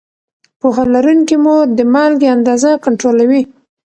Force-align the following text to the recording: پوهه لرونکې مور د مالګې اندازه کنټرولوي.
پوهه 0.59 0.83
لرونکې 0.93 1.35
مور 1.43 1.65
د 1.77 1.79
مالګې 1.93 2.27
اندازه 2.35 2.69
کنټرولوي. 2.85 3.41